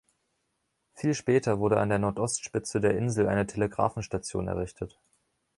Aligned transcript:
Viel 0.95 1.13
später 1.13 1.59
wurde 1.59 1.79
an 1.79 1.89
der 1.89 1.99
Nordostspitze 1.99 2.81
der 2.81 2.97
Insel 2.97 3.27
eine 3.29 3.45
Telegrafenstation 3.45 4.47
errichtet. 4.47 4.99